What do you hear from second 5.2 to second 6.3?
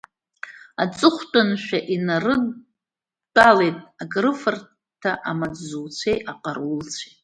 амаҵзуҩцәеи